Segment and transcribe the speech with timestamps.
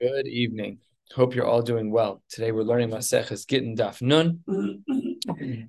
[0.00, 0.78] Good evening.
[1.14, 2.20] Hope you're all doing well.
[2.28, 4.40] Today we're learning Maseches Gittin Daf Nun,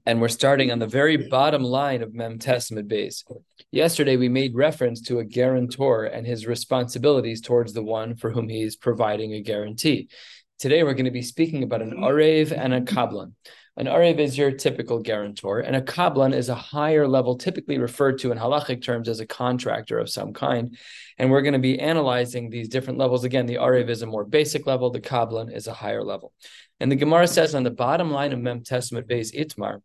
[0.04, 3.24] and we're starting on the very bottom line of Mem Tes Amud Beis.
[3.72, 8.50] Yesterday we made reference to a guarantor and his responsibilities towards the one for whom
[8.50, 10.10] he is providing a guarantee.
[10.58, 13.34] Today we're going to be speaking about an Arev and a Kablan.
[13.78, 18.20] An Arev is your typical guarantor, and a Kablan is a higher level, typically referred
[18.20, 20.78] to in halachic terms as a contractor of some kind.
[21.18, 23.26] And we're going to be analyzing these different levels.
[23.26, 26.32] Again, the Arev is a more basic level, the Kablan is a higher level.
[26.80, 29.82] And the Gemara says on the bottom line of Mem Tes Amud Beis Itmar,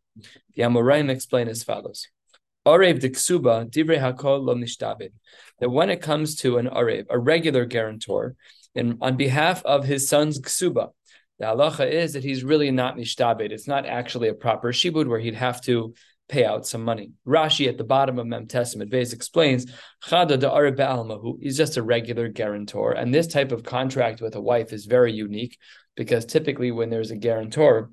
[0.55, 2.07] the Amoraim explain as follows.
[2.65, 5.11] Arev diksuba divrei hakol lo nishtabed.
[5.59, 8.37] That when it comes to an Arev, a regular guarantor,
[8.77, 10.91] and on behalf of his son's ksuba,
[11.41, 13.51] the halacha is that he's really not mishtabed.
[13.51, 15.95] It's not actually a proper shibud where he'd have to
[16.29, 17.13] pay out some money.
[17.27, 19.66] Rashi at the bottom of Mem Tes Amud Beis explains
[20.05, 22.93] Chada de Alma, he's just a regular guarantor.
[22.93, 25.57] And this type of contract with a wife is very unique
[25.97, 27.91] because typically when there's a guarantor,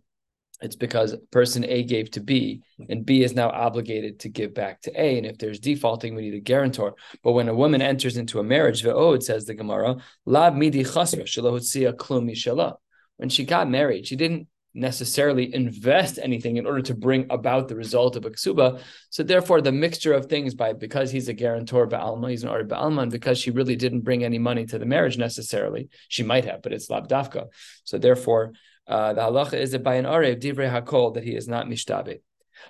[0.60, 4.82] it's because person A gave to B, and B is now obligated to give back
[4.82, 5.18] to A.
[5.18, 6.96] And if there's defaulting, we need a guarantor.
[7.24, 11.26] But when a woman enters into a marriage, it says the Gemara, lab midi chasra
[11.26, 12.78] klumi shalah
[13.18, 17.76] when she got married, she didn't necessarily invest anything in order to bring about the
[17.76, 18.80] result of a ksuba.
[19.10, 22.68] So therefore, the mixture of things by because he's a guarantor ba'alma, he's an art
[22.68, 26.46] ba'alma, and because she really didn't bring any money to the marriage necessarily, she might
[26.46, 27.48] have, but it's labdafka.
[27.84, 28.54] So therefore,
[28.88, 32.22] uh, the halacha is that by an arev divrei hakol that he is not mishtabit.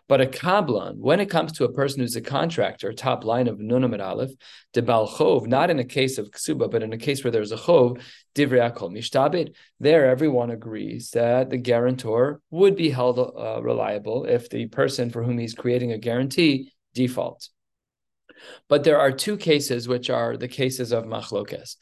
[0.07, 3.57] But a kablan, when it comes to a person who's a contractor, top line of
[3.57, 4.31] nunam aleph,
[4.73, 7.51] de bal chov, not in a case of ksuba, but in a case where there's
[7.51, 8.01] a chov,
[8.35, 14.49] divrei akol mishtabit, there everyone agrees that the guarantor would be held uh, reliable if
[14.49, 17.49] the person for whom he's creating a guarantee defaults.
[18.69, 21.75] But there are two cases which are the cases of machlokes.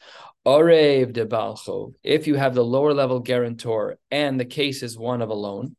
[0.46, 5.20] Orev de balchov, if you have the lower level guarantor and the case is one
[5.20, 5.76] of a loan,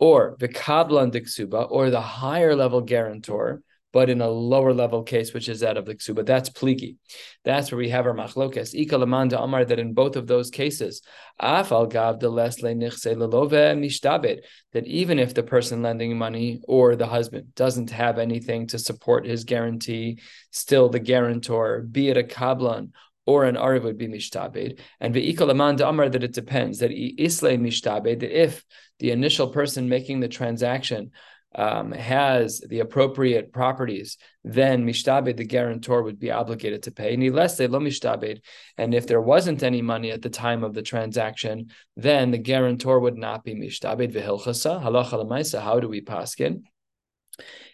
[0.00, 3.62] or the kablan diksuba, or the higher level guarantor,
[3.92, 6.24] but in a lower level case, which is that of the ksuba.
[6.24, 6.96] That's pligi.
[7.44, 8.74] That's where we have our machlokes.
[8.74, 11.02] Ika lamanda amar that in both of those cases,
[11.42, 14.38] afal gav mishtabed,
[14.72, 19.26] that even if the person lending money or the husband doesn't have anything to support
[19.26, 22.90] his guarantee, still the guarantor, be it a kablan
[23.30, 24.80] or an Arev would be mishtabed.
[25.00, 28.64] And ve'ikol aman amar that it depends, that isle mishtabed, that if
[28.98, 31.12] the initial person making the transaction
[31.54, 37.16] um, has the appropriate properties, then mishtabed, the guarantor, would be obligated to pay.
[37.16, 38.40] Lo mishtabed,
[38.76, 42.98] and if there wasn't any money at the time of the transaction, then the guarantor
[43.00, 44.12] would not be mishtabed.
[44.12, 45.60] V'hilchasa halacha lemaisa.
[45.60, 46.62] How do we paskin?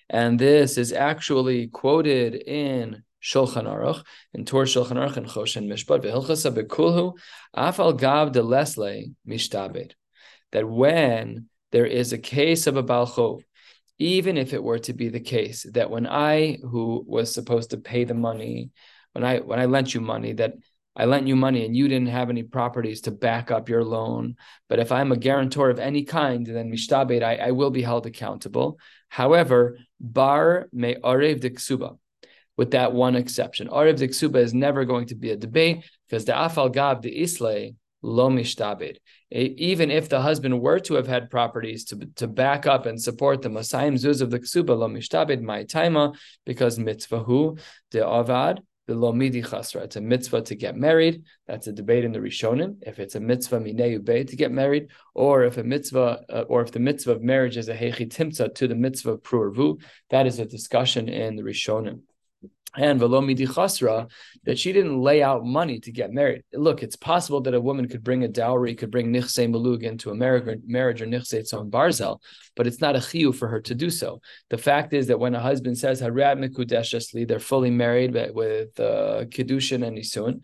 [0.09, 4.05] And this is actually quoted in Shulchan Aruch
[4.35, 7.17] and Tur Shulchan Aruch and Choshen Mishpat v'Hilchasa bekulhu
[7.57, 9.15] afal gav de lesle.
[10.53, 13.43] That when there is a case of a balchov,
[13.99, 17.79] even if it were to be the case that when I, who was supposed to
[17.79, 18.71] pay the money,
[19.13, 20.55] when I when I lent you money, that
[20.95, 24.37] I lent you money and you didn't have any properties to back up your loan.
[24.69, 28.07] But if I'm a guarantor of any kind, then mishtabed, I, I will be held
[28.07, 28.79] accountable.
[29.09, 31.99] However, bar me arev de ksuba
[32.57, 33.69] with that one exception.
[33.69, 37.75] Arev Ziksuba is never going to be a debate because the Afal Gab, the Islay,
[38.03, 38.97] lo mishtabed.
[39.31, 43.43] Even if the husband were to have had properties to, to back up and support
[43.43, 47.59] the Masayim Zuz of the Ksuba, lo mishtabed, my taima, because mitzvahu,
[47.91, 49.83] the Avad, the lo midi chasra.
[49.83, 51.25] It's a mitzvah to get married.
[51.49, 52.77] That's a debate in the Rishonim.
[52.83, 56.63] If it's a mitzvah mineu be to get married, or if a mitzvah, uh, or
[56.63, 60.29] if the mitzvah of marriage is a hechi timtza to the mitzvah of prurvu, that
[60.29, 62.03] is a discussion in the Rishonim
[62.77, 64.11] and Velomidi Chasra,
[64.45, 66.43] that she didn't lay out money to get married.
[66.53, 70.11] Look, it's possible that a woman could bring a dowry, could bring Nichse Malug into
[70.11, 72.21] a marriage or Nichse Tzon Barzel,
[72.55, 74.21] but it's not a chiyu for her to do so.
[74.51, 79.25] The fact is that when a husband says Harad Mikudeshasli, they're fully married with uh,
[79.27, 80.43] Kiddushin and Nisun,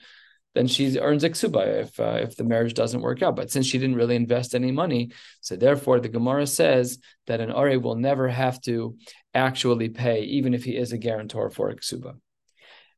[0.55, 3.37] then she earns a ksuba if uh, if the marriage doesn't work out.
[3.37, 7.51] But since she didn't really invest any money, so therefore the Gemara says that an
[7.51, 8.97] Ari will never have to
[9.35, 12.17] actually pay, even if he is a guarantor for a ksuba.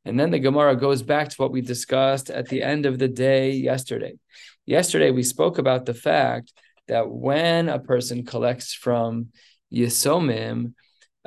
[0.05, 3.09] And then the Gemara goes back to what we discussed at the end of the
[3.09, 4.15] day yesterday.
[4.67, 6.53] Yesterday we spoke about the fact
[6.89, 9.29] that when a person collects from
[9.73, 10.75] Yisomim,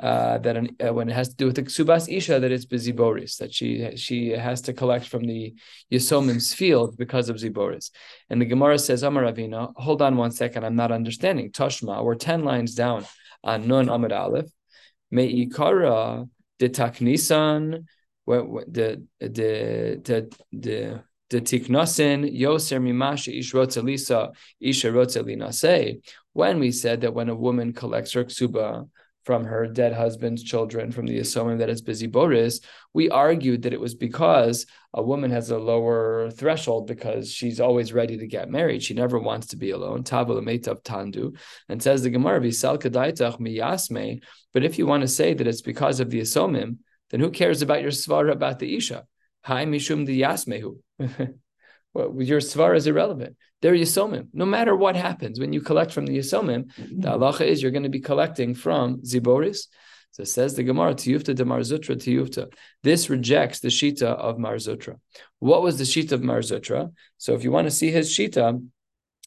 [0.00, 2.66] uh, that an, uh, when it has to do with the ksubas isha, that it's
[2.66, 5.54] beziboris, that she she has to collect from the
[5.92, 7.90] yisomim's field because of ziboris.
[8.30, 11.50] And the Gemara says, Amar Ravina, hold on one second, I'm not understanding.
[11.50, 13.06] Toshma, we're 10 lines down
[13.42, 14.50] on Nun Amid Aleph.
[15.10, 16.28] Me'ikara
[16.60, 17.84] de taknisan,
[18.28, 26.00] the the the the the tiknosin yoser mimasha ish lisa isha linase.
[26.32, 28.88] When we said that when a woman collects her ksuba
[29.24, 32.60] from her dead husband's children, from the assuming that it's busy Boris,
[32.94, 34.64] we argued that it was because
[34.94, 38.82] a woman has a lower threshold because she's always ready to get married.
[38.82, 40.02] She never wants to be alone.
[40.02, 41.36] tandu.
[41.68, 44.22] And says the Gemara, miyasme.
[44.54, 46.78] But if you want to say that it's because of the asomim,
[47.10, 49.04] then who cares about your svara about the isha?
[49.42, 50.78] Hi mishum the yasmehu.
[51.94, 53.36] well, your svara is irrelevant.
[53.60, 54.28] They're yisomim.
[54.32, 57.00] No matter what happens, when you collect from the yisomim, the mm-hmm.
[57.02, 59.66] halacha is you're going to be collecting from ziboris.
[60.12, 62.52] So says the Gemara, tiyufta de Mar Zutra tiyufta.
[62.82, 64.98] This rejects the shita of Mar Zutra.
[65.38, 66.92] What was the shita of Mar Zutra?
[67.18, 68.62] So if you want to see his shita,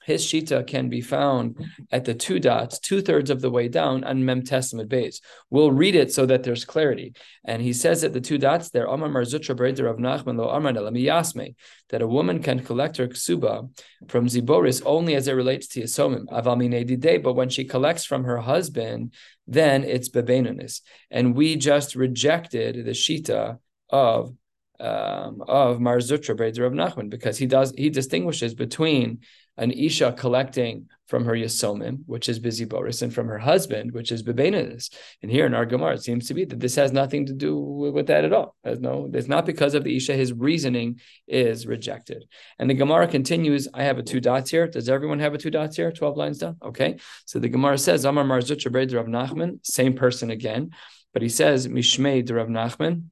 [0.04, 4.04] his shita can be found at the two dots, two thirds of the way down
[4.04, 5.22] on Mem Tes Amud Beis.
[5.50, 7.14] We'll read it so that there's clarity.
[7.46, 10.50] And he says at the two dots there, Amar Mar Zutra Breder of Nachman lo
[10.50, 11.56] Amar Yasme,
[11.90, 13.70] that a woman can collect her ksuba
[14.08, 18.38] from Ziboris only as it relates to Yisomim, Aval but when she collects from her
[18.38, 19.14] husband,
[19.48, 20.82] then it's Bebenunis.
[21.10, 23.60] And we just rejected the shita
[23.90, 24.34] of
[24.80, 29.20] um, of Mar Zutra Breder of Nachman because he does he distinguishes between
[29.62, 34.12] an Isha collecting from her Yasomim, which is busy Boris, and from her husband, which
[34.12, 34.90] is Bebenanis.
[35.22, 37.60] And here in our Gemara, it seems to be that this has nothing to do
[37.60, 38.56] with that at all.
[38.66, 42.26] No, it's not because of the Isha, his reasoning is rejected.
[42.58, 44.68] And the Gemara continues, I have a two dots here.
[44.68, 45.92] Does everyone have a two dots here?
[45.92, 46.58] 12 lines down?
[46.64, 46.98] Okay.
[47.26, 50.72] So the Gemara says, Amar Marzuch Rav Nachman, same person again,
[51.14, 53.04] but he says, Mishmei Rav Nachman.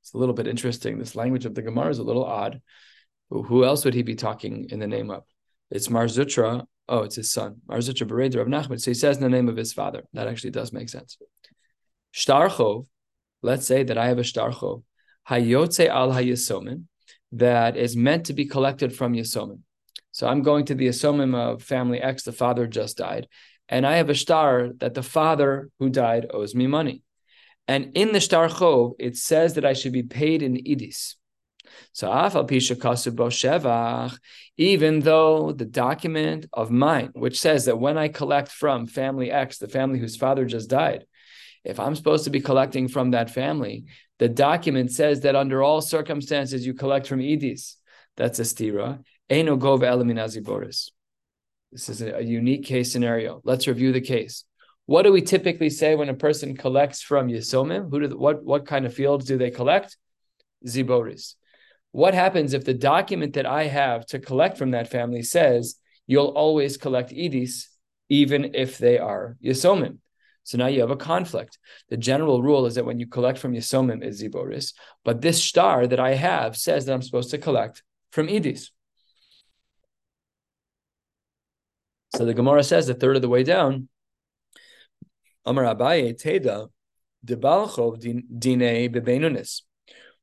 [0.00, 0.98] It's a little bit interesting.
[0.98, 2.62] This language of the Gemara is a little odd.
[3.30, 5.22] Who else would he be talking in the name of?
[5.70, 6.64] It's Mar Zutra.
[6.88, 7.56] Oh, it's his son.
[7.68, 8.80] Mar Zutra Bereder of Nachman.
[8.80, 10.04] So he says in the name of his father.
[10.14, 11.18] That actually does make sense.
[12.14, 12.86] Shtarchov,
[13.42, 14.82] let's say that I have a shtarchov.
[15.28, 16.84] Hayotze al hayasomin,
[17.32, 19.60] that is meant to be collected from yasomin.
[20.10, 23.28] So I'm going to the yasomim of family X, the father just died,
[23.68, 27.02] and I have a shtar that the father who died owes me money.
[27.68, 31.16] And in the shtar chov, it says that I should be paid in idis.
[31.92, 32.10] So
[34.56, 39.58] even though the document of mine, which says that when I collect from family X,
[39.58, 41.06] the family whose father just died,
[41.64, 43.84] if I'm supposed to be collecting from that family,
[44.18, 47.74] the document says that under all circumstances you collect from Edis.
[48.16, 49.02] That's a stira.
[49.30, 50.90] Eno gov eliminazi boris.
[51.70, 53.40] This is a unique case scenario.
[53.44, 54.44] Let's review the case.
[54.86, 57.90] What do we typically say when a person collects from Yisomim?
[57.90, 59.98] Who do what what kind of fields do they collect?
[60.66, 61.34] Ziboris.
[61.92, 65.76] What happens if the document that I have to collect from that family says
[66.06, 67.64] you'll always collect edis,
[68.08, 69.98] even if they are yisomim?
[70.44, 71.58] So now you have a conflict.
[71.88, 74.74] The general rule is that when you collect from yisomim is ziboris,
[75.04, 78.70] but this shtar that I have says that I'm supposed to collect from edis.
[82.16, 83.88] So the Gemara says the third of the way down,
[85.44, 86.68] Amar Abaye Teda,
[87.24, 89.62] Debalchov Dine Bebenunis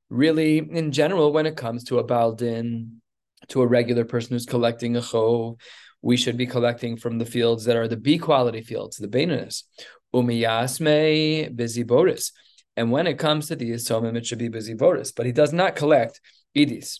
[0.10, 3.02] really, in general, when it comes to a baldin,
[3.50, 5.60] to a regular person who's collecting a chov,
[6.02, 9.64] we should be collecting from the fields that are the B quality fields, the Beinunus.
[10.14, 12.32] Umiyasme busy boris.
[12.78, 15.12] And when it comes to the Yisomim, it should be busy boris.
[15.12, 16.22] But he does not collect
[16.56, 17.00] idis.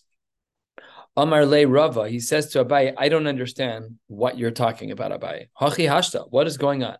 [1.18, 5.48] Amar le Rava, he says to Abaye, I don't understand what you're talking about, Abaye.
[5.60, 6.98] Hachi hashta, what is going on?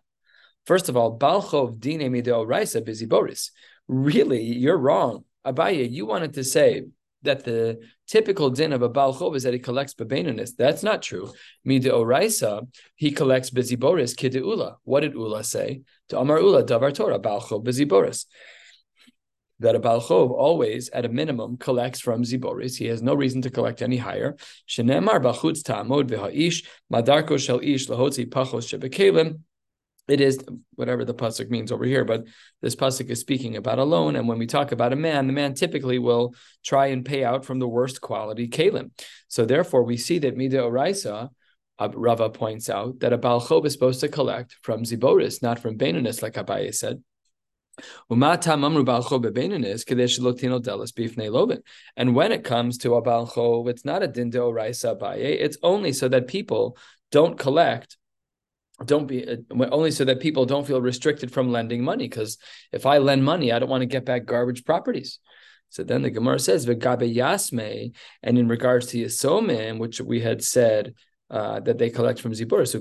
[0.64, 3.50] First of all, Balchov dine mideo raisa busy boris.
[3.88, 5.24] Really, you're wrong.
[5.46, 6.82] Abaye, you wanted to say
[7.22, 10.50] that the typical din of a Baal Chov is that he collects Bebenunis.
[10.56, 11.32] That's not true.
[11.64, 14.76] Mida Oraisa, he collects Biziboris, Kide Ula.
[14.84, 15.82] What did Ula say?
[16.08, 18.26] To Amar Ula, Davar Torah, Baal Chov, Biziboris.
[19.58, 22.76] That a Baal Chov always, at a minimum, collects from Ziboris.
[22.76, 24.36] He has no reason to collect any higher.
[24.68, 29.40] Shenemar Bachutz Ta'amod V'ha'ish, Madarko Shel Ish Lahotzi Pachos Shebekelim,
[30.08, 30.38] it is
[30.74, 32.24] whatever the pasuk means over here, but
[32.62, 34.16] this pasuk is speaking about a loan.
[34.16, 36.34] And when we talk about a man, the man typically will
[36.64, 38.90] try and pay out from the worst quality kalim.
[39.28, 41.30] So therefore, we see that mida oraisa,
[41.78, 45.76] uh, Rava points out that a balchob is supposed to collect from ziboris, not from
[45.76, 47.02] benunis, like Abaye said.
[48.08, 48.22] And
[52.14, 55.18] when it comes to a balchov, it's not a dindo raisa abaye.
[55.18, 56.78] It's only so that people
[57.12, 57.98] don't collect
[58.84, 59.36] don't be uh,
[59.70, 62.08] only so that people don't feel restricted from lending money.
[62.08, 62.38] Because
[62.72, 65.18] if I lend money, I don't want to get back garbage properties.
[65.70, 70.42] So then the Gemara says v'gabe yasme, and in regards to yisomim, which we had
[70.44, 70.94] said
[71.28, 72.78] uh, that they collect from zibur, so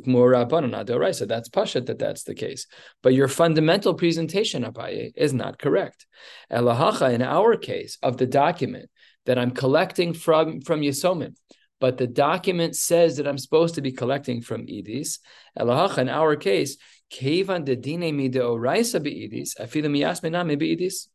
[1.13, 2.67] so that's pashat that that's the case.
[3.01, 6.05] But your fundamental presentation, Abaye, is not correct.
[6.51, 8.89] Elahacha, in our case of the document
[9.25, 11.35] that I'm collecting from from Yisomim,
[11.85, 15.19] but the document says that I'm supposed to be collecting from Edis.
[15.55, 16.77] Elahacha, in our case,
[17.11, 21.09] Kevan de Dine Mideoraisa Beidis, Afilim Yasminame Beidis.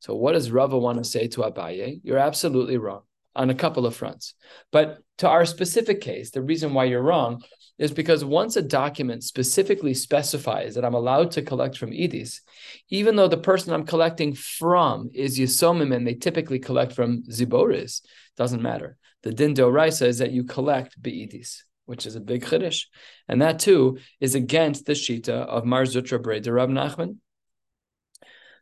[0.00, 2.00] So what does Rava want to say to Abaye?
[2.02, 3.02] You're absolutely wrong
[3.36, 4.34] on a couple of fronts.
[4.72, 7.44] But to our specific case, the reason why you're wrong
[7.78, 12.40] is because once a document specifically specifies that I'm allowed to collect from Edis,
[12.88, 18.00] even though the person I'm collecting from is Yisomim and they typically collect from Ziboris,
[18.36, 18.96] doesn't matter.
[19.24, 22.84] The din doraisa is that you collect be'idis, which is a big chiddush.
[23.26, 27.16] And that too is against the shita of Mar Zutra Breda Rab Nachman.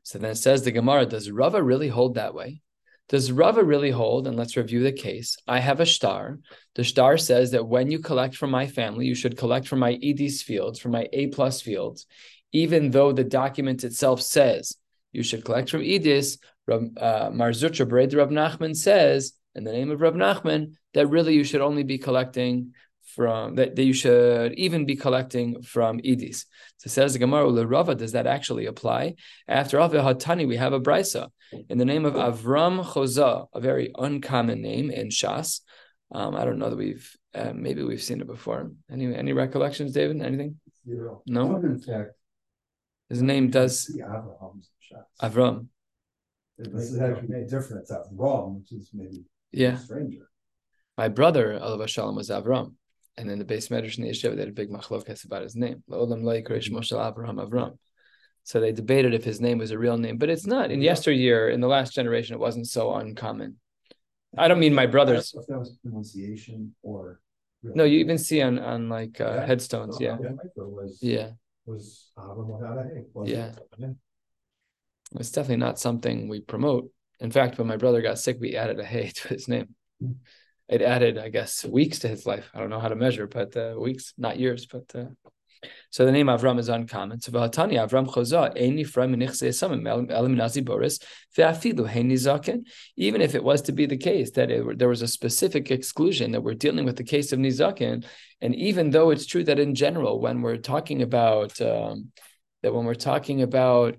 [0.04, 2.62] So then it says the Gemara, does Rava really hold that way?
[3.08, 4.28] Does Rava really hold?
[4.28, 5.36] And let's review the case.
[5.48, 6.38] I have a shtar.
[6.76, 9.98] The shtar says that when you collect from my family, you should collect from my
[10.00, 12.06] EDs fields, from my A plus fields,
[12.52, 14.76] even though the document itself says
[15.10, 16.38] you should collect from EDIS.
[16.70, 21.34] Uh, Mar Zutra Bered Rab Nachman says, in the name of Rab Nachman, that really
[21.34, 22.74] you should only be collecting
[23.14, 26.46] from that, that you should even be collecting from Edis.
[26.78, 29.16] So says the Gemara Rava, does that actually apply?
[29.48, 31.28] After all, Hatani, we have a brisa
[31.68, 35.60] in the name of Avram Choza, a very uncommon name in Shas.
[36.10, 38.70] Um, I don't know that we've uh, maybe we've seen it before.
[38.90, 40.20] Any any recollections, David?
[40.20, 40.60] Anything?
[40.86, 41.22] Zero.
[41.26, 41.56] No.
[41.56, 42.12] In fact,
[43.08, 43.90] his name does
[45.22, 45.66] Avram.
[46.58, 47.82] This is actually made different.
[47.82, 50.28] It's Avram, which is maybe yeah stranger.
[50.98, 52.74] My brother Alav Shalom was Avram.
[53.18, 55.54] And then the base medrash in the Yeshiva, they had a big machlokas about his
[55.54, 55.82] name.
[55.90, 57.76] Avraham Avram.
[58.44, 60.70] So they debated if his name was a real name, but it's not.
[60.70, 63.58] In yesteryear, in the last generation, it wasn't so uncommon.
[64.36, 65.34] I don't mean my brothers.
[65.36, 67.20] If that was pronunciation or
[67.62, 69.46] no, you even see on on like uh, yeah.
[69.46, 70.16] headstones, yeah,
[70.56, 71.30] was, yeah,
[71.66, 73.52] was Avram yeah.
[75.14, 76.90] It's definitely not something we promote.
[77.22, 79.74] In fact, when my brother got sick, we added a hay to his name.
[80.68, 82.50] It added, I guess, weeks to his life.
[82.52, 84.66] I don't know how to measure, but uh, weeks, not years.
[84.66, 85.04] But uh,
[85.90, 87.20] so the name Avram is uncommon.
[87.20, 89.12] So Vahatani Avram Choza Eini From
[90.64, 90.98] Boris
[92.96, 96.32] Even if it was to be the case that it, there was a specific exclusion
[96.32, 98.04] that we're dealing with the case of Nizaken,
[98.40, 102.10] and even though it's true that in general, when we're talking about um,
[102.62, 103.96] that when we're talking about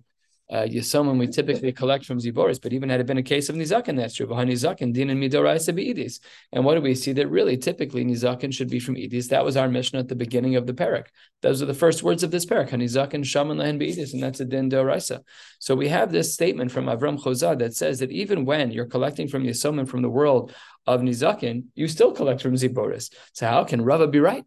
[0.53, 3.55] uh, Yisomim we typically collect from Ziboris, but even had it been a case of
[3.55, 4.27] Nizakin, that's true.
[4.27, 6.19] Nizakin, din and midoraisa beidis.
[6.51, 9.29] And what do we see that really typically Nizakin should be from Idis?
[9.29, 11.07] That was our Mishnah at the beginning of the parak.
[11.41, 12.69] Those are the first words of this parak.
[12.69, 15.21] Hanizakin shaman lehen beidis, and that's a din doraisa.
[15.57, 19.27] So we have this statement from Avram Chozad that says that even when you're collecting
[19.27, 20.53] from Yisomim from the world
[20.85, 23.11] of Nizakin, you still collect from Ziboris.
[23.33, 24.45] So how can Rava be right?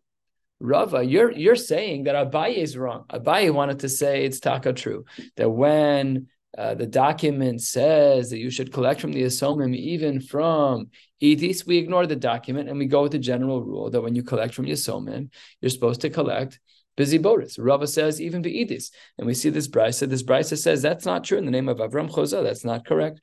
[0.60, 3.04] Rava, you're you're saying that Abaye is wrong.
[3.10, 5.04] Abaye wanted to say it's taka true
[5.36, 10.88] that when uh, the document says that you should collect from the Yisomim, even from
[11.22, 14.22] Edis, we ignore the document and we go with the general rule that when you
[14.22, 16.58] collect from Yisomim, you're supposed to collect
[16.96, 17.58] busy boris.
[17.58, 18.90] Rava says even the Edis.
[19.18, 20.08] And we see this brisa.
[20.08, 22.42] This brisa says that's not true in the name of Avram Choza.
[22.42, 23.20] That's not correct.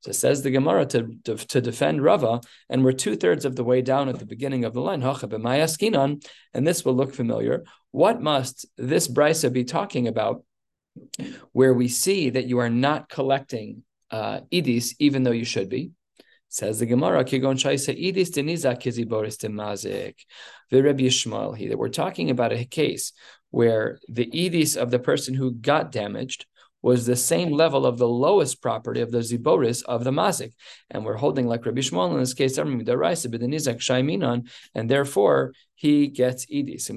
[0.00, 2.40] So says the Gemara to, to, to defend Rava,
[2.70, 5.02] and we're two thirds of the way down at the beginning of the line.
[6.54, 7.64] And this will look familiar.
[7.90, 10.44] What must this brisa be talking about?
[11.52, 15.92] Where we see that you are not collecting uh, idis, even though you should be.
[16.48, 20.16] Says the Gemara, Kigon Shaisa idis deniza kizi boris demazik.
[20.72, 23.12] Rebbe Yishmael that we're talking about a case
[23.50, 26.46] where the idis of the person who got damaged
[26.82, 30.52] was the same level of the lowest property of the ziboris of the mazik.
[30.90, 32.56] And we're holding like Rabbi Shmuel in this case,
[34.74, 36.90] and therefore he gets idis.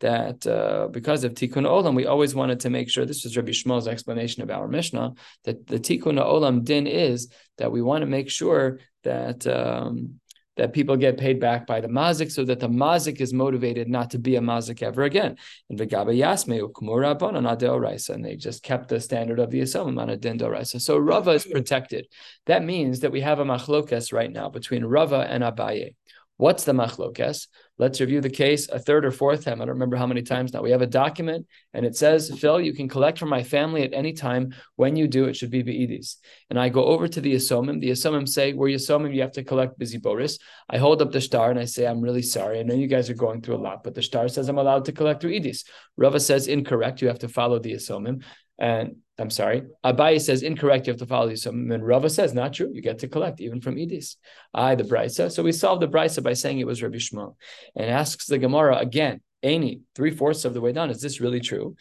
[0.00, 3.04] That uh, because of tikkun olam, we always wanted to make sure.
[3.04, 5.12] This was Rabbi Shmuel's explanation of our Mishnah.
[5.44, 10.20] That the tikkun olam din is that we want to make sure that um,
[10.60, 14.10] that people get paid back by the mazik so that the mazik is motivated not
[14.10, 15.38] to be a mazik ever again.
[15.70, 15.78] And
[16.12, 20.64] yasme and they just kept the standard of the Yisomim on a.
[20.66, 22.08] So Rava is protected.
[22.44, 25.94] That means that we have a machlokas right now between Rava and Abaye.
[26.40, 27.48] What's the machlokes?
[27.76, 29.60] Let's review the case a third or fourth time.
[29.60, 30.62] I don't remember how many times now.
[30.62, 33.92] We have a document and it says, Phil, you can collect from my family at
[33.92, 34.54] any time.
[34.76, 36.16] When you do, it should be Be'idis.
[36.48, 37.78] And I go over to the Yisomim.
[37.78, 40.38] The Yisomim say, We're Yisomim, you have to collect busy Boris.
[40.70, 42.58] I hold up the shtar and I say, I'm really sorry.
[42.58, 44.86] I know you guys are going through a lot, but the shtar says I'm allowed
[44.86, 45.66] to collect through Idis.
[45.98, 47.02] Rava says, Incorrect.
[47.02, 48.22] You have to follow the Yisomim.
[48.60, 51.42] And I'm sorry, Abaye says incorrect, you have to follow these.
[51.42, 54.16] So Rava says not true, you get to collect even from Edis.
[54.54, 55.32] I, the Brisa.
[55.32, 57.36] So we solved the Brisa by saying it was Rabbi Shmuel.
[57.74, 61.40] And asks the Gemara again, Any three fourths of the way down, is this really
[61.40, 61.76] true?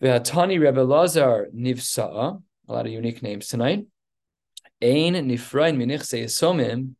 [0.00, 3.86] The Tani Rebbe Lazar Nivsa, A lot of unique names tonight.
[4.82, 6.94] Ein nifrain minichse yisomim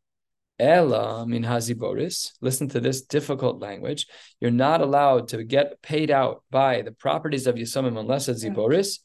[0.58, 2.32] ela min haziboris.
[2.40, 4.06] Listen to this difficult language.
[4.40, 9.00] You're not allowed to get paid out by the properties of yisomim unless it's ziboris.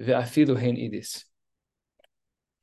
[0.00, 1.24] Ve'afilu hein idis.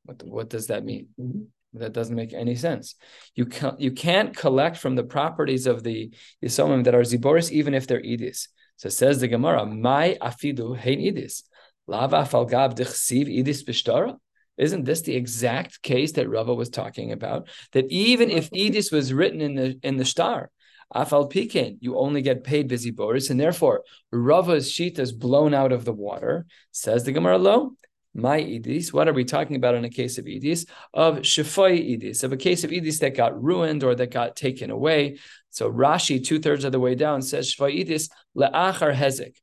[0.03, 1.09] What, what does that mean?
[1.19, 1.41] Mm-hmm.
[1.73, 2.95] That doesn't make any sense.
[3.33, 6.11] You can't you can't collect from the properties of the
[6.43, 8.49] yisomim that are ziboris even if they're idis.
[8.75, 11.43] So says the Gemara, "My afidu hein idis,
[11.87, 14.17] lava falgab dechsiv idis b'shtara."
[14.57, 17.47] Isn't this the exact case that Rava was talking about?
[17.71, 20.51] That even if idis was written in the in the shtar,
[20.93, 25.71] afal pikin, you only get paid busy boris, and therefore Rava's sheet is blown out
[25.71, 26.45] of the water.
[26.71, 27.73] Says the Gemara, "Lo,
[28.13, 28.91] my idis.
[28.91, 30.67] What are we talking about in a case of idis?
[30.93, 34.69] Of shifai idis, of a case of idis that got ruined or that got taken
[34.69, 35.17] away.
[35.49, 39.35] So Rashi, two thirds of the way down, says shifai idis leachar hezek.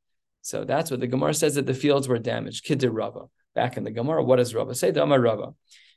[0.42, 2.64] So that's what the Gemara says that the fields were damaged.
[2.64, 3.26] Kidder Rava.
[3.58, 4.92] Back in the Gemara, what does Rava say?
[4.92, 5.48] The Amar Rava.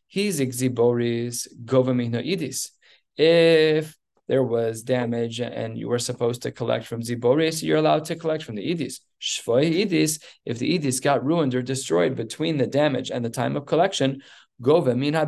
[0.07, 2.69] He's exiboris govamina idis.
[3.15, 3.95] If
[4.27, 8.43] there was damage and you were supposed to collect from Ziboris, you're allowed to collect
[8.43, 9.01] from the Idis.
[9.21, 13.55] Shvoy Idis, if the Idis got ruined or destroyed between the damage and the time
[13.55, 14.21] of collection,
[14.59, 15.21] Gova min eh,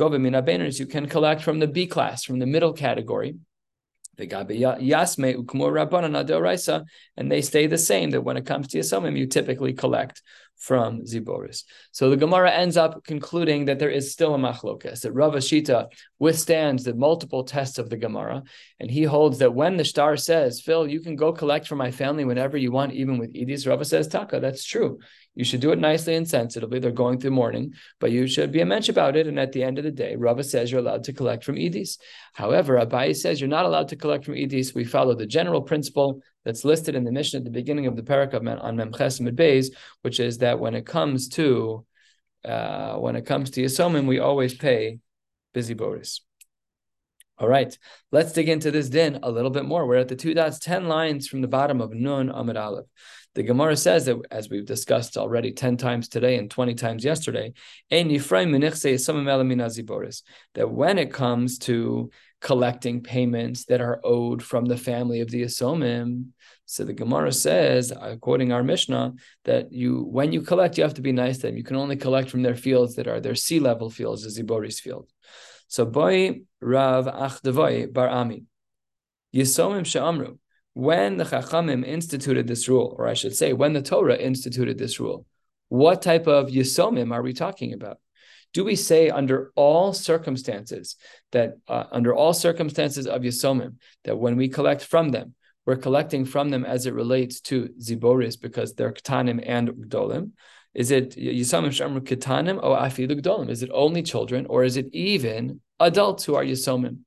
[0.00, 3.36] Gova min habenanis, you can collect from the B class, from the middle category.
[7.16, 8.10] And they stay the same.
[8.10, 10.22] That when it comes to yasomim, you typically collect
[10.60, 11.64] from Ziboris.
[11.90, 15.86] So the Gemara ends up concluding that there is still a machlokas, that Rav Shita
[16.18, 18.42] withstands the multiple tests of the Gemara,
[18.78, 21.90] and he holds that when the shtar says, Phil, you can go collect for my
[21.90, 24.98] family whenever you want, even with Edis, Rava says, Taka, that's true.
[25.34, 26.80] You should do it nicely and sensitively.
[26.80, 29.26] They're going through mourning, but you should be a mensch about it.
[29.26, 31.98] And at the end of the day, Rava says you're allowed to collect from Edis.
[32.34, 34.74] However, Abaye says you're not allowed to collect from Edis.
[34.74, 38.02] We follow the general principle that's listed in the Mishnah at the beginning of the
[38.02, 39.68] parak of on Memches Beis,
[40.02, 41.86] which is that when it comes to
[42.44, 44.98] uh, when it comes to Yisomim, we always pay
[45.52, 46.22] busy Boris.
[47.40, 47.76] All right,
[48.12, 49.86] let's dig into this din a little bit more.
[49.86, 52.84] We're at the two dots, 10 lines from the bottom of Nun Amid Aleph.
[53.34, 57.54] The Gemara says that, as we've discussed already 10 times today and 20 times yesterday,
[57.88, 58.06] that
[60.70, 62.10] when it comes to
[62.40, 66.26] collecting payments that are owed from the family of the Asomim.
[66.66, 71.02] So the Gemara says, quoting our Mishnah, that you when you collect, you have to
[71.02, 71.56] be nice to them.
[71.56, 74.80] You can only collect from their fields that are their sea level fields, the Zibori's
[74.80, 75.08] field.
[75.68, 78.44] So boy Rav Achdavoy Bar Ami.
[79.34, 80.38] Yisomim Sha'amru.
[80.74, 85.00] When the Chachamim instituted this rule, or I should say, when the Torah instituted this
[85.00, 85.26] rule,
[85.68, 87.98] what type of Yisomim are we talking about?
[88.52, 90.96] Do we say under all circumstances
[91.32, 95.34] that uh, under all circumstances of Yisomim, that when we collect from them,
[95.66, 100.32] we're collecting from them as it relates to Ziboris because they're Ketanim and Gdolim?
[100.74, 103.50] Is it Yisomim Shamru Ketanim or Afilu Gdolim?
[103.50, 106.98] Is it only children or is it even adults who are Yisomim?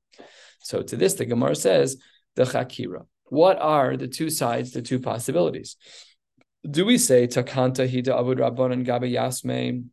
[0.60, 1.96] So to this, the Gemara says,
[2.36, 3.06] the Chakira.
[3.24, 5.76] What are the two sides, the two possibilities?
[6.68, 9.84] Do we say Takanta Hida Abud Rabban and Gabi Yasme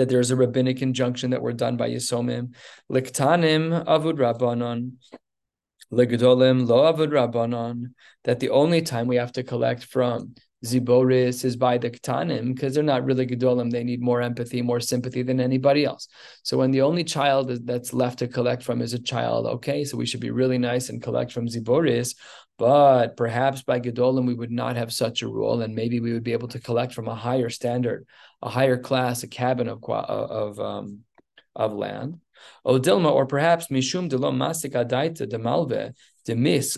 [0.00, 2.54] that there's a rabbinic injunction that were done by Yisomim.
[2.90, 4.92] Liktanim avud rabbanon.
[5.92, 7.92] Legedolim lo avud rabbanon.
[8.24, 12.74] That the only time we have to collect from Ziboris is by the Ktanim because
[12.74, 13.70] they're not really Gedolim.
[13.70, 16.08] They need more empathy, more sympathy than anybody else.
[16.42, 19.96] So when the only child that's left to collect from is a child, okay, so
[19.96, 22.14] we should be really nice and collect from Ziboris.
[22.58, 26.24] But perhaps by Gedolim, we would not have such a rule, and maybe we would
[26.24, 28.06] be able to collect from a higher standard,
[28.42, 31.00] a higher class, a cabin of of um,
[31.56, 32.20] of land.
[32.66, 35.94] Odilma, or perhaps Mishum delom masik adaita de malve
[36.30, 36.76] demis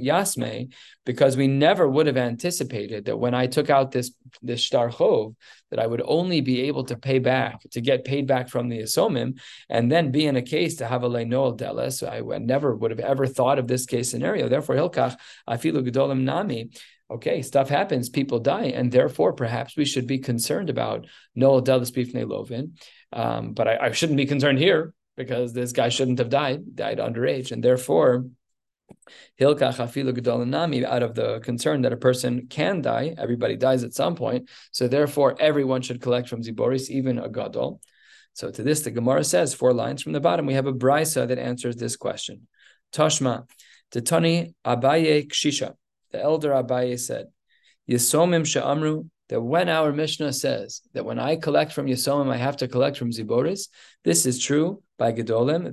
[0.00, 0.72] yasme,
[1.04, 5.34] because we never would have anticipated that when I took out this this shtar chov,
[5.70, 8.80] that I would only be able to pay back to get paid back from the
[8.80, 12.06] asomim, and then be in a case to have a leinoel deles.
[12.06, 14.48] I never would have ever thought of this case scenario.
[14.48, 15.16] Therefore, hilkach
[15.48, 16.70] afilu gedolim nami
[17.10, 21.90] okay, stuff happens, people die, and therefore perhaps we should be concerned about Noel Delis
[21.90, 22.74] Bifnei Lovin.
[23.12, 26.98] Um, but I, I, shouldn't be concerned here because this guy shouldn't have died, died
[26.98, 28.24] underage, and therefore
[29.38, 33.92] Hilka Chafilu Gedolanami out of the concern that a person can die, everybody dies at
[33.92, 34.48] some point.
[34.70, 37.80] So therefore, everyone should collect from Ziboris, even a Gadol.
[38.32, 41.26] So to this, the Gemara says, four lines from the bottom, we have a brisa
[41.26, 42.46] that answers this question.
[42.92, 43.48] Toshma,
[43.90, 45.74] Tani Abaye Kshisha.
[46.12, 47.26] The elder Abaye said,
[47.90, 52.58] Yisomim Sha'amru, that when our Mishnah says that when I collect from Yisomim, I have
[52.58, 53.68] to collect from Ziboris,
[54.04, 55.64] this is true by Gedolim,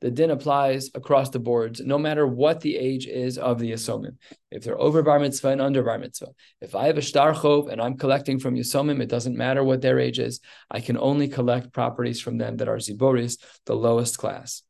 [0.00, 4.16] the din applies across the boards, no matter what the age is of the Yisomim.
[4.50, 6.28] If they're over bar mitzvah and under bar mitzvah.
[6.60, 9.82] If I have a shtar chov and I'm collecting from Yisomim, it doesn't matter what
[9.82, 10.40] their age is.
[10.70, 14.62] I can only collect properties from them that are ziboris, the lowest class.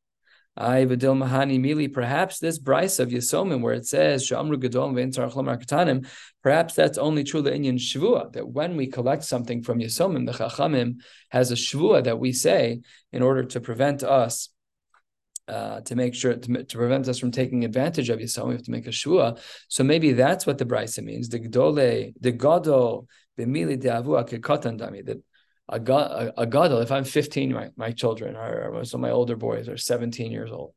[0.58, 6.08] I Mahani Mili, perhaps this bryce of Yisomim, where it says Shamru Gadol Katanim,
[6.42, 10.32] perhaps that's only true the Inyan Shvua, that when we collect something from Yisomim, the
[10.32, 10.96] Chachamim
[11.28, 12.80] has a Shvua that we say
[13.12, 14.50] in order to prevent us.
[15.46, 18.64] Uh, to make sure to, to prevent us from taking advantage of Yisomim, we have
[18.64, 19.40] to make a shvua.
[19.68, 21.30] So maybe that's what the brisa means.
[21.30, 25.06] The Gdole, the Gadol, b'mili de'avua kekatan dami.
[25.06, 25.22] That
[25.68, 29.68] a, a, a gadol, if I'm 15, my, my children are, so my older boys
[29.68, 30.72] are 17 years old.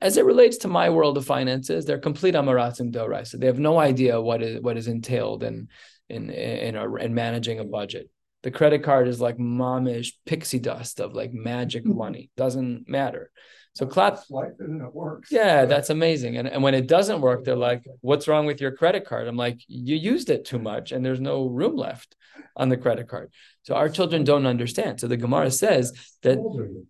[0.00, 3.26] As it relates to my world of finances, they're complete amaratim dorai.
[3.26, 5.68] So they have no idea what is what is entailed in
[6.08, 8.08] in in, a, in managing a budget.
[8.42, 11.98] The credit card is like momish pixie dust of like magic mm-hmm.
[11.98, 12.30] money.
[12.34, 13.30] Doesn't matter.
[13.74, 14.18] So clap.
[14.30, 15.30] Life and it works.
[15.30, 16.36] Yeah, that's amazing.
[16.36, 19.28] And, and when it doesn't work, they're like, what's wrong with your credit card?
[19.28, 22.16] I'm like, you used it too much and there's no room left
[22.56, 23.32] on the credit card.
[23.62, 25.00] So our children don't understand.
[25.00, 26.38] So the Gemara says that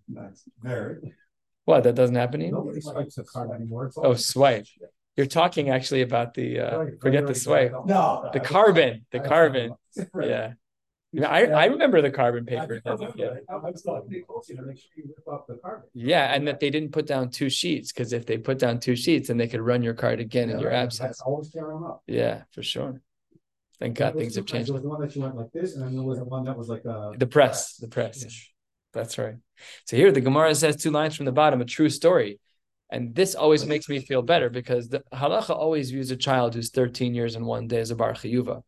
[0.09, 1.15] That's very
[1.67, 2.65] what that doesn't happen anymore.
[2.65, 3.91] Nobody swipes a card anymore.
[3.97, 4.67] Oh, swipe.
[5.17, 7.73] You're talking actually about the uh, forget the swipe.
[7.85, 9.75] No, the carbon, the carbon.
[10.23, 10.53] Yeah.
[11.27, 12.81] I, I remember the carbon paper.
[15.93, 18.95] Yeah, and that they didn't put down two sheets because if they put down two
[18.95, 21.21] sheets, then they could run your card again in your absence.
[22.07, 23.01] Yeah, for sure.
[23.81, 24.69] Thank God things have changed.
[24.69, 26.45] There was the one that you went like this, and then there was the one
[26.45, 27.77] that was like uh, the press.
[27.77, 28.23] The press.
[28.93, 29.37] That's right.
[29.87, 32.41] So here the Gemara says two lines from the bottom, a true story.
[32.93, 36.71] And this always makes me feel better because the halacha always views a child who's
[36.71, 38.63] 13 years and one day as a bar chiyuva.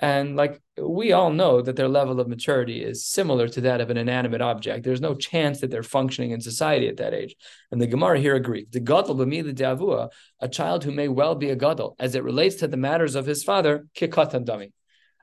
[0.00, 3.90] And like we all know that their level of maturity is similar to that of
[3.90, 4.84] an inanimate object.
[4.84, 7.34] There's no chance that they're functioning in society at that age.
[7.72, 8.68] And the Gemara here agrees.
[8.70, 12.56] The gadol b'mili de'avua, a child who may well be a gadol, as it relates
[12.56, 14.72] to the matters of his father, kikatan dami.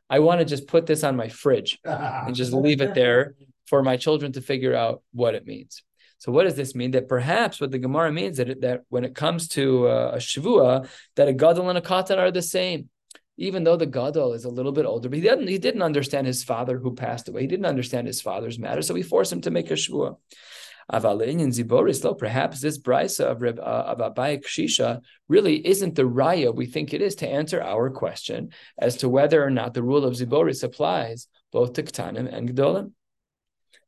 [0.10, 3.36] I want to just put this on my fridge and just leave it there
[3.68, 5.84] for my children to figure out what it means.
[6.18, 6.92] So what does this mean?
[6.92, 10.88] That perhaps what the Gemara means that, that when it comes to uh, a shavua,
[11.16, 12.90] that a gadol and a katan are the same
[13.38, 16.28] even though the gadol is a little bit older, but he didn't he didn't understand
[16.28, 17.42] his father who passed away.
[17.42, 20.18] He didn't understand his father's matter, so we force him to make a shvua.
[20.88, 27.28] Perhaps this brisa of, uh, of really isn't the raya we think it is to
[27.28, 31.84] answer our question as to whether or not the rule of Ziboris applies both to
[31.84, 32.92] Ktanim and Gedolim.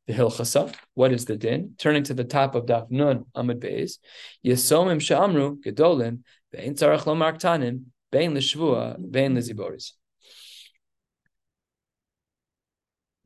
[0.08, 1.74] The Hilchasa, what is the din?
[1.78, 3.98] Turning to the top of Daf Nun Amud Beis,
[4.44, 9.92] Yesomim Shamru Gedolim Ve'in Tzarach Lomar Ktanim Bein l'shvua, bein l'ziboris.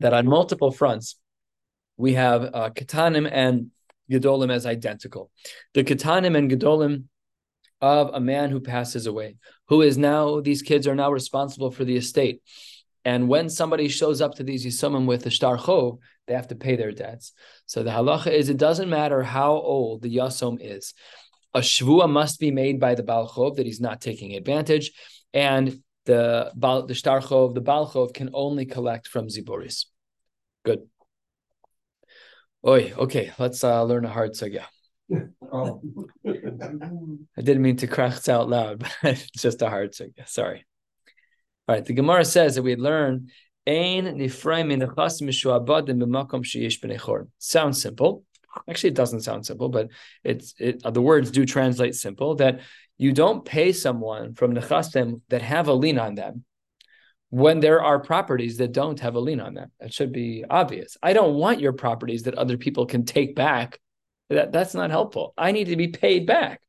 [0.00, 1.16] That on multiple fronts,
[1.96, 3.70] we have uh, katanim and
[4.10, 5.30] gedolim as identical.
[5.74, 7.04] The katanim and gedolim
[7.80, 9.36] of a man who passes away,
[9.68, 12.40] who is now, these kids are now responsible for the estate.
[13.04, 16.54] And when somebody shows up to these Yisomim with a shtar chov, they have to
[16.54, 17.32] pay their debts.
[17.66, 20.94] So the halacha is it doesn't matter how old the Yasom is
[21.54, 24.92] a shvua must be made by the balchov that he's not taking advantage,
[25.32, 29.86] and the the shtarchov, the balchov can only collect from ziboris.
[30.64, 30.80] Good.
[32.66, 34.64] Oi, okay, let's uh, learn a hard sugya.
[35.52, 35.82] Oh.
[36.26, 40.28] I didn't mean to crack out loud, but it's just a hard sugya.
[40.28, 40.64] Sorry.
[41.68, 43.28] All right, the Gemara says that we learn
[43.66, 45.44] ain nifray min the chasmish
[45.88, 47.28] and memakhor.
[47.38, 48.24] Sounds simple.
[48.68, 49.88] Actually, it doesn't sound simple, but
[50.22, 52.34] it's it, the words do translate simple.
[52.36, 52.60] That
[52.98, 56.44] you don't pay someone from nechastim that have a lien on them
[57.30, 59.70] when there are properties that don't have a lien on them.
[59.80, 60.98] That should be obvious.
[61.02, 63.80] I don't want your properties that other people can take back.
[64.28, 65.32] That that's not helpful.
[65.38, 66.60] I need to be paid back.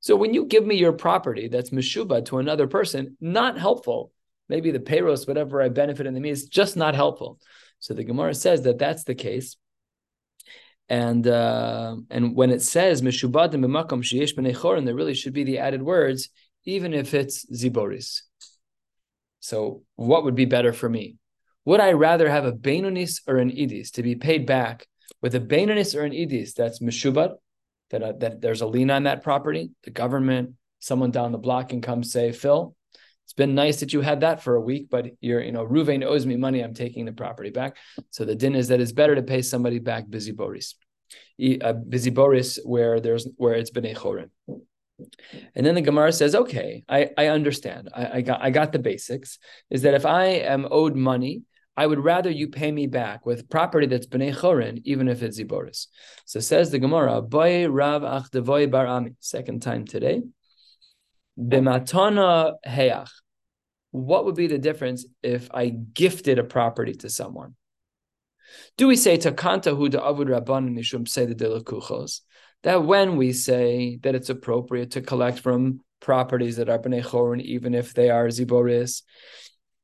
[0.00, 4.12] So when you give me your property that's mishuba to another person, not helpful.
[4.48, 7.38] Maybe the payros, whatever I benefit in the me, is just not helpful.
[7.78, 9.56] So the Gemara says that that's the case
[10.88, 15.58] and uh, and when it says mishubadim b'makom sheyesh b'nei there really should be the
[15.58, 16.28] added words,
[16.64, 18.22] even if it's ziboris.
[19.40, 21.16] So, what would be better for me?
[21.64, 24.86] Would I rather have a beinonis or an idis to be paid back
[25.20, 27.34] with a beinonis or an idis that's mishubad,
[27.90, 31.70] that uh, that there's a lien on that property, the government, someone down the block
[31.70, 32.75] can come say, Phil,
[33.26, 36.04] it's been nice that you had that for a week, but you're, you know, Ruvain
[36.04, 36.60] owes me money.
[36.60, 37.76] I'm taking the property back.
[38.10, 40.76] So the din is that it's better to pay somebody back busy Boris,
[41.60, 44.30] uh, busy Boris where there's where it's been a chorin.
[45.56, 47.88] And then the Gemara says, okay, I, I understand.
[47.92, 49.40] I, I got I got the basics.
[49.70, 51.42] Is that if I am owed money,
[51.76, 55.40] I would rather you pay me back with property that's b'nei chorin, even if it's
[55.40, 55.88] ziboris.
[56.26, 58.30] So says the Gemara, boy rav ach
[58.70, 59.16] bar ami.
[59.18, 60.22] Second time today.
[61.38, 63.08] B'matana heach.
[63.90, 67.54] What would be the difference if I gifted a property to someone?
[68.76, 72.20] Do we say takanta hu avud rabban mishum say the?
[72.62, 77.40] That when we say that it's appropriate to collect from properties that are b'nei chorin,
[77.40, 79.02] even if they are ziboris,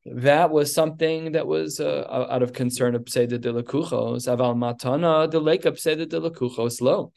[0.05, 4.27] that was something that was uh, out of concern of Pseda de Lakuchos.
[4.27, 6.19] Aval Matana, the lake of Pseda de
[6.85, 7.13] low.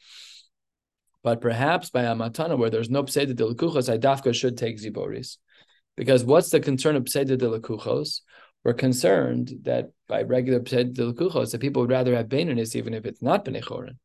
[1.26, 5.38] But perhaps by a Matana, where there's no Pseda de Lakuchos, Idafka should take Ziboris.
[5.96, 8.20] Because what's the concern of Pseda de Lakuchos?
[8.62, 12.94] We're concerned that by regular Pseda de Lakuchos, that people would rather have Baininus even
[12.94, 13.96] if it's not Benechorin.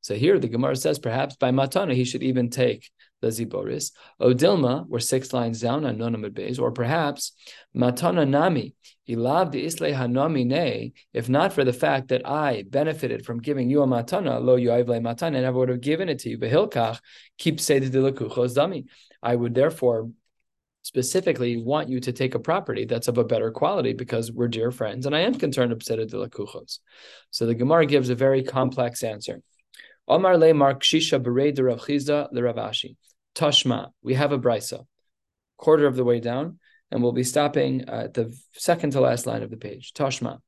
[0.00, 2.90] So here the Gemara says perhaps by Matana he should even take
[3.20, 3.92] the Ziboris.
[4.20, 7.32] Odilma, we're six lines down on Nonamid Beis, or perhaps
[7.76, 8.74] Matana Nami,
[9.08, 13.68] Ilav de Isle Hanami Ne, if not for the fact that I benefited from giving
[13.68, 17.00] you a Matana, Lo Yoivle Matana, and I would have given it to you, Behilkach,
[17.38, 18.84] keep Lakuchos Dami.
[19.22, 20.10] I would therefore
[20.82, 24.70] specifically want you to take a property that's of a better quality because we're dear
[24.70, 26.78] friends, and I am concerned Seder de Lakuchos.
[27.30, 29.42] So the Gemara gives a very complex answer.
[30.08, 32.96] Omar le Mar Kashisha Berei de Rav Chisda le Rav Ashi.
[33.34, 33.90] Tashma.
[34.02, 34.86] We have a brisa,
[35.56, 36.58] quarter of the way down,
[36.90, 39.92] and we'll be stopping at the second to last line of the page.
[39.92, 40.38] Tashma.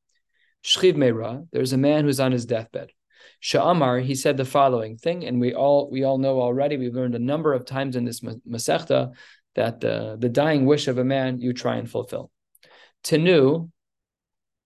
[0.65, 1.47] Shchiv Meira.
[1.53, 2.91] There's a man who's on his deathbed.
[3.43, 6.77] Sha'amar, he said the following thing, and we all we all know already.
[6.77, 9.13] We've learned a number of times in this Masechta
[9.55, 12.31] that the, the dying wish of a man you try and fulfill.
[13.03, 13.69] Tenu,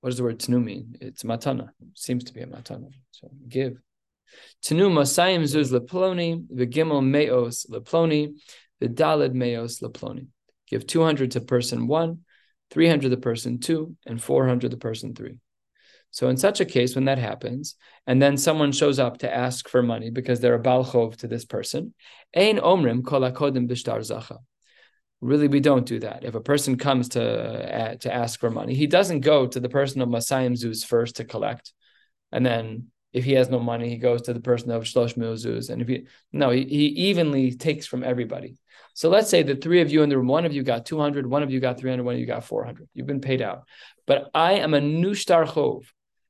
[0.00, 0.96] what does the word tenu mean?
[1.00, 1.70] It's matana.
[1.80, 2.90] It seems to be a matana.
[3.10, 3.78] So give.
[4.62, 6.66] Tenu Masayim Zuz Leploni, the
[7.02, 8.34] Meos Leploni,
[8.80, 10.26] the Meos Leploni.
[10.68, 12.20] Give 200 to person one,
[12.70, 15.38] 300 to person two, and 400 to person three.
[16.10, 19.68] So in such a case, when that happens, and then someone shows up to ask
[19.68, 21.94] for money because they're a balchov to this person,
[22.34, 24.38] ein omrim kol bishtar zacha.
[25.20, 26.24] Really, we don't do that.
[26.24, 29.68] If a person comes to uh, to ask for money, he doesn't go to the
[29.68, 31.72] person of Masayim Zuz first to collect,
[32.32, 35.70] and then if he has no money, he goes to the person of Shlosh Milzuz.
[35.70, 38.58] And if he no, he, he evenly takes from everybody.
[38.92, 41.26] So let's say the three of you in the room, one of you got 200,
[41.26, 42.86] one of you got 300, one of you got 400.
[42.92, 43.64] You've been paid out.
[44.06, 45.86] But I am a nushtar chov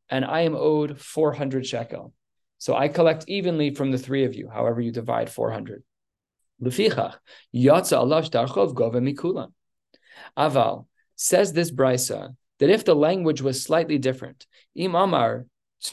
[0.08, 2.12] and I am owed 400 shekel.
[2.58, 5.82] So I collect evenly from the three of you, however you divide 400.
[6.62, 7.16] Lefichach,
[7.52, 9.52] yatsa Allah shtar chov gove mikulam.
[10.38, 14.46] Aval, says this brisa, that if the language was slightly different,
[14.76, 14.92] im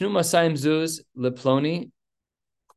[0.01, 1.91] amar, Tnu Zuz Leploni,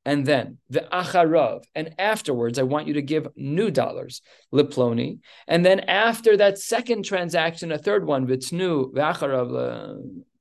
[0.07, 4.22] and then the Acharav, and afterwards I want you to give new dollars,
[4.55, 9.94] Leploni, and then after that second transaction, a third one, Vitnu V'Acharav uh,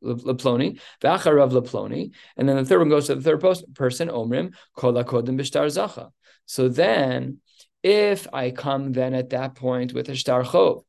[0.03, 3.41] Leploni, V'Acharav Leploni, and then the third one goes to the third
[3.73, 6.11] person, Omrim, Kol Kodim B'Shtar Zacha.
[6.45, 7.39] So then,
[7.81, 10.84] if I come then at that point with a Shtar Chov,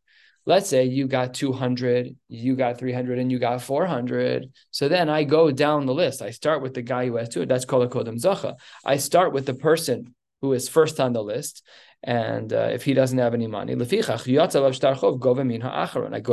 [0.46, 4.46] let's say you got 200, you got 300, and you got 400.
[4.70, 6.22] So then I go down the list.
[6.22, 7.44] I start with the guy who has two.
[7.44, 8.54] That's called a kodem zacha.
[8.84, 11.66] I start with the person who is first on the list.
[12.02, 13.88] And uh, if he doesn't have any money, I go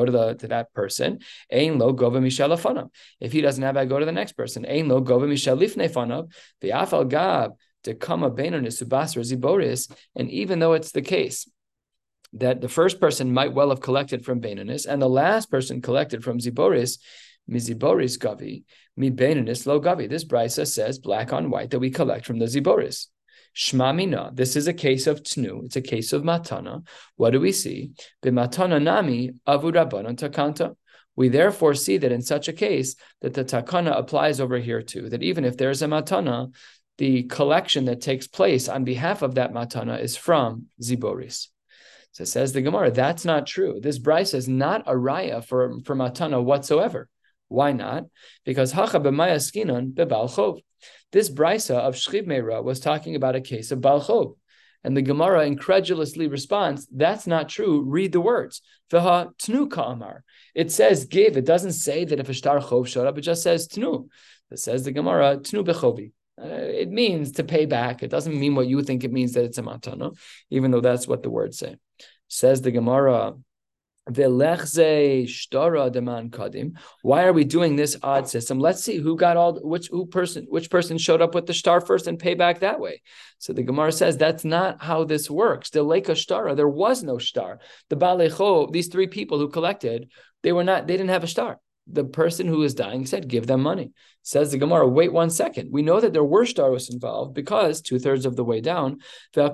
[0.05, 1.19] to the to that person.
[3.19, 4.65] If he doesn't have, I go to the next person.
[7.83, 8.29] To come a
[10.15, 11.47] and even though it's the case
[12.33, 16.23] that the first person might well have collected from Benanis, and the last person collected
[16.23, 16.97] from Ziboris,
[17.49, 18.63] Miziboris Gavi,
[18.97, 20.09] Mi Benanis Lo Gavi.
[20.09, 23.07] This brisa says black on white that we collect from the Ziboris.
[23.55, 26.85] Shmamina, this is a case of tnu, it's a case of matana.
[27.17, 27.91] What do we see?
[28.23, 30.75] B'matana nami avurabanan takanta.
[31.15, 35.09] We therefore see that in such a case that the takana applies over here too.
[35.09, 36.51] That even if there's a matana,
[36.97, 41.49] the collection that takes place on behalf of that matana is from ziboris.
[42.13, 43.79] So says the Gemara, that's not true.
[43.81, 47.09] This Bryce is not a raya for, for Matana whatsoever.
[47.47, 48.05] Why not?
[48.45, 50.61] Because Hacha b'maya skinon bebalchov.
[51.11, 54.35] This brisa of Shchiv Meira was talking about a case of Balchov.
[54.83, 57.83] And the Gemara incredulously responds, that's not true.
[57.83, 58.61] Read the words.
[58.91, 60.23] V'ha tnu ka'amar.
[60.53, 61.37] It says give.
[61.37, 64.07] It doesn't say that if a shtar chov showed up, it just says tnu.
[64.51, 66.11] It says the Gemara, tnu bechovi.
[66.41, 68.01] Uh, it means to pay back.
[68.01, 70.17] It doesn't mean what you think it means that it's a matana,
[70.49, 71.75] even though that's what the words say.
[72.27, 73.35] Says the Gemara,
[74.05, 74.25] why
[77.23, 78.59] are we doing this odd system?
[78.59, 81.79] Let's see who got all which who person which person showed up with the shtar
[81.79, 83.01] first and pay back that way.
[83.37, 85.69] So the Gemara says that's not how this works.
[85.69, 87.59] The Leka Shtara, there was no shtar.
[87.89, 90.09] The Balecho, these three people who collected,
[90.41, 91.61] they were not, they didn't have a shtar.
[91.87, 93.91] The person who is dying said, give them money.
[94.21, 95.69] Says the Gemara, wait one second.
[95.71, 98.99] We know that there were shtaros involved because two thirds of the way down,
[99.33, 99.49] the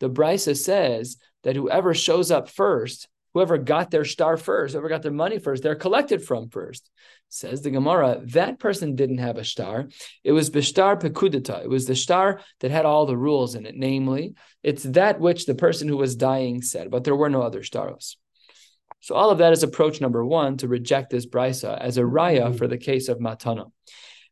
[0.00, 5.10] Brisa says that whoever shows up first, whoever got their shtar first, whoever got their
[5.10, 6.88] money first, they're collected from first.
[7.30, 9.88] Says the Gemara, that person didn't have a shtar.
[10.22, 11.64] It was Bishtar Pekudita.
[11.64, 13.74] It was the shtar that had all the rules in it.
[13.76, 17.62] Namely, it's that which the person who was dying said, but there were no other
[17.62, 18.14] shtaros.
[19.04, 22.44] So all of that is approach number one to reject this brisa as a raya
[22.44, 22.56] mm-hmm.
[22.56, 23.70] for the case of matana.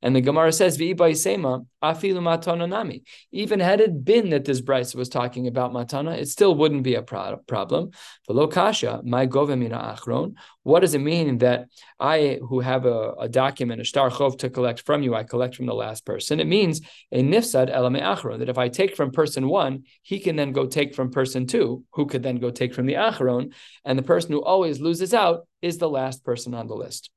[0.02, 3.02] And the Gemara says, afilu matana nami.
[3.30, 6.94] Even had it been that this brisa was talking about matana, it still wouldn't be
[6.94, 7.90] a pro- problem.
[8.28, 10.34] V'lo kasha, my govemina achron.
[10.64, 11.66] What does it mean that
[11.98, 15.56] I, who have a, a document, a shtar chov to collect from you, I collect
[15.56, 16.40] from the last person?
[16.40, 20.36] It means a nifsad elame achron, that if I take from person one, he can
[20.36, 23.52] then go take from person two, who could then go take from the achron,
[23.84, 27.10] and the person who always loses out is the last person on the list.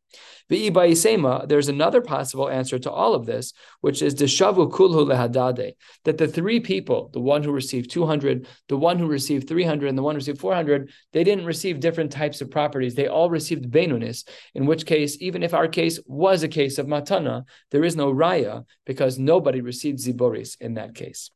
[0.48, 5.74] There's another possible answer to all of this, which is deshavu kulhu lehadade,
[6.04, 9.98] that the three people, the one who received 200, the one who received 300, and
[9.98, 12.94] the one who received 400, they didn't receive different types of properties.
[12.94, 16.86] They all received benunis, in which case, even if our case was a case of
[16.86, 21.32] matana, there is no raya because nobody received ziboris in that case.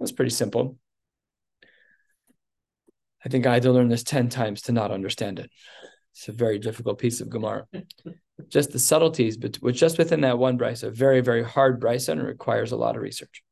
[0.00, 0.76] That's pretty simple.
[3.24, 5.50] I think I had to learn this 10 times to not understand it.
[6.16, 7.66] It's a very difficult piece of Gemara.
[8.48, 12.22] just the subtleties, but just within that one brisa, a very, very hard brisa, and
[12.22, 13.42] requires a lot of research.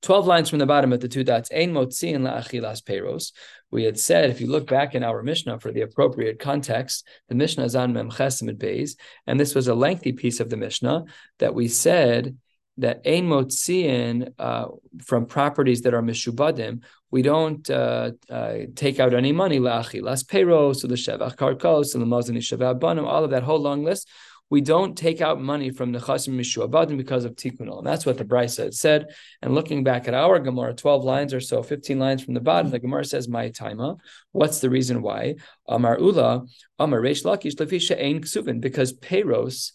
[0.00, 1.50] 12 lines from the bottom of the two dots.
[1.52, 3.32] Ein motzi motziin la'achilas peros.
[3.70, 7.34] We had said, if you look back in our Mishnah for the appropriate context, the
[7.34, 8.92] Mishnah is on Mem Ches Amud Beis,
[9.26, 11.04] and this was a lengthy piece of the Mishnah
[11.38, 12.36] that we said
[12.78, 14.66] that ein motziin uh,
[15.02, 20.76] from properties that are mishubadim, we don't uh, uh, take out any money la'achilas peros,
[20.76, 24.08] so the shevach karkos, and the mazani shevach banim, all of that whole long list
[24.48, 28.16] we don't take out money from the chasim mishubadim because of tikkun And that's what
[28.16, 29.08] the Brisa said.
[29.42, 32.70] And looking back at our Gemara, 12 lines or so, 15 lines from the bottom,
[32.70, 33.98] the Gemara says, My taima.
[34.30, 35.36] What's the reason why?
[35.66, 36.44] Amar Ulla,
[36.78, 39.72] Amar Reish Lakish, Lefisha Ein Ksuvin, because payros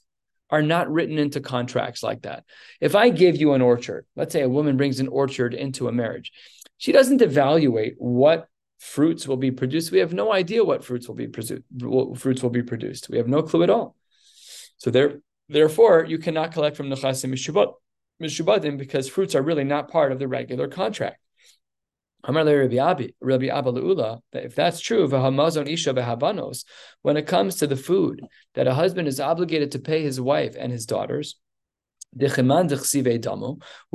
[0.51, 2.43] are not written into contracts like that.
[2.79, 5.91] If I give you an orchard, let's say a woman brings an orchard into a
[5.91, 6.31] marriage,
[6.77, 8.47] she doesn't evaluate what
[8.79, 9.91] fruits will be produced.
[9.91, 11.63] We have no idea what fruits will be produced.
[12.17, 13.09] Fruits will be produced.
[13.09, 13.95] We have no clue at all.
[14.77, 17.31] So there, therefore, you cannot collect from nechasim
[18.21, 21.19] mishubadim because fruits are really not part of the regular contract.
[22.23, 25.07] That if that's true,
[27.01, 28.21] when it comes to the food
[28.53, 31.35] that a husband is obligated to pay his wife and his daughters,
[32.13, 32.27] we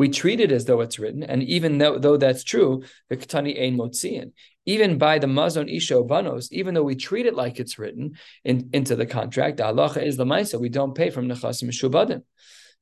[0.08, 3.76] treat it as though it's written, and even though, though that's true, the Ketani Ein
[3.76, 4.32] Motzian,
[4.64, 8.70] even by the Mazon Isha Banos, even though we treat it like it's written in,
[8.72, 12.22] into the contract, the halacha is the Maisa, we don't pay from Nechasim Shubadim.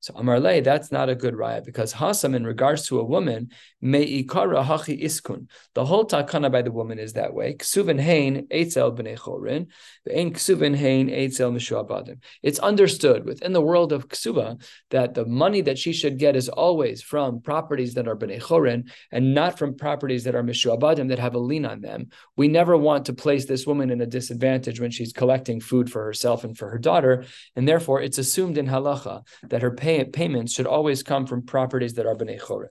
[0.04, 3.48] So Amarle, that's not a good raya because Hasam, in regards to a woman,
[3.80, 5.48] me'ikara hachi iskun.
[5.72, 7.54] The whole takana by the woman is that way.
[7.54, 9.68] Ksuvin hein eitzel b'nei chorin,
[10.06, 12.22] ve'en ksuvin hein eitzel mishubadim.
[12.42, 16.50] It's understood within the world of ksuva that the money that she should get is
[16.50, 21.18] always from properties that are b'nei chorin and not from properties that are mishubadim that
[21.18, 22.08] have a lien on them.
[22.36, 26.04] We never want to place this woman in a disadvantage when she's collecting food for
[26.04, 27.24] herself and for her daughter,
[27.56, 31.42] and therefore it's assumed in halacha that her pay pay, payments should always come from
[31.42, 32.68] properties that are b'nei chorin.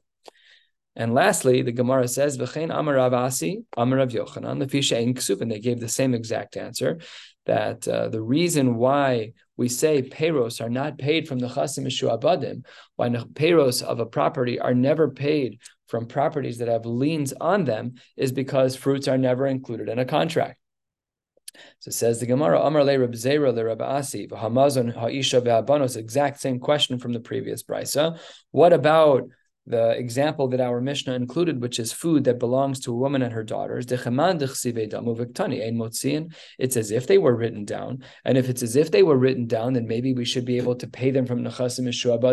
[0.96, 5.42] And lastly, the Gemara says, "V'chein Amar Rav Asi, Amar Rav Yochanan, the Fisha Ksuf,"
[5.42, 7.00] and they gave the same exact answer.
[7.46, 12.66] That uh, the reason why we say payros are not paid from the chasim abadim,
[12.96, 17.96] why payros of a property are never paid from properties that have liens on them,
[18.16, 20.58] is because fruits are never included in a contract.
[21.80, 26.40] So says the Gemara, Amar le Reb Zera le Reb Asi, Hamazon Ha'isha ve'abanos, exact
[26.40, 28.20] same question from the previous brisa.
[28.52, 29.30] What about
[29.66, 33.32] the example that our Mishnah included, which is food that belongs to a woman and
[33.32, 34.06] her daughters, it's
[36.78, 38.04] as if they were written down.
[38.26, 40.76] And if it's as if they were written down, then maybe we should be able
[40.76, 41.88] to pay them from Nechasim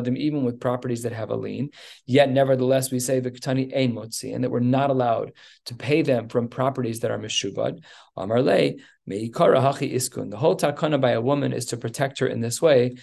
[0.08, 1.70] and even with properties that have a lien.
[2.04, 5.32] Yet, nevertheless, we say Viktani ein motzi, and that we're not allowed
[5.66, 7.84] to pay them from properties that are Meshubad.
[8.16, 8.72] Amar le,
[9.10, 12.94] The whole takana by a woman is to protect her in this way.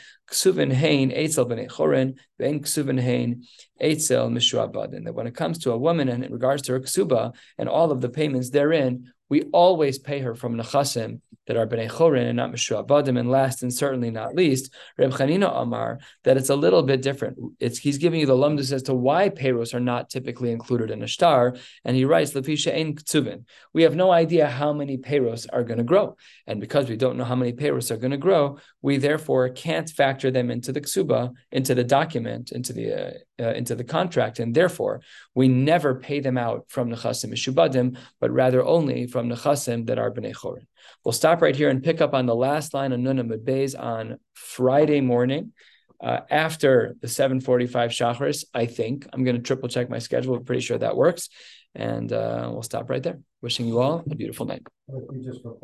[5.04, 7.92] That when it comes to a woman and in regards to her ksuba and all
[7.92, 12.38] of the payments therein, we always pay her from nechasim that are bnei chorin and
[12.38, 13.20] not mishubadim.
[13.20, 17.38] And last and certainly not least, Reb Chanina Amar that it's a little bit different.
[17.60, 21.04] It's he's giving you the lumdus as to why payros are not typically included in
[21.04, 23.46] a shtar, and he writes lepisha ein ktuvin.
[23.74, 27.18] We have no idea how many payros are going to grow, and because we don't
[27.18, 30.82] know how many payros are going to grow, we therefore can't factor them into the
[30.82, 35.02] ksuba, into the document, into the uh, uh, into the contract, and therefore
[35.36, 40.12] we never pay them out from nechasim mishubadim, but rather only from nechasim that are
[40.12, 40.66] bnei chorin.
[41.04, 43.80] We'll stop right here and pick up on the last line of Nun Amud Beis
[43.80, 45.54] on Friday morning.
[46.00, 49.08] Uh, after the 745 Shachris, I think.
[49.12, 50.36] I'm going to triple check my schedule.
[50.36, 51.30] I'm pretty sure that works.
[51.74, 53.20] And uh, we'll stop right there.
[53.42, 54.62] Wishing you all a beautiful night.